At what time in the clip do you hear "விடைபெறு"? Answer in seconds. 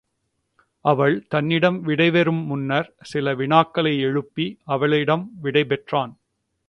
1.87-2.33